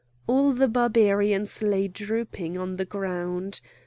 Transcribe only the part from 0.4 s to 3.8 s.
the Barbarians lay drooping on the ground.